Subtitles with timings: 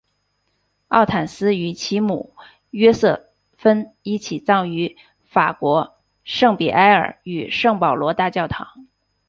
[0.87, 2.33] 奥坦丝与其母
[2.71, 5.93] 约瑟芬一起葬于法国
[6.23, 8.87] 圣皮埃尔与圣保罗大教堂。